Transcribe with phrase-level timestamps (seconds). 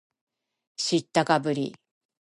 [0.77, 1.75] 知ったかぶり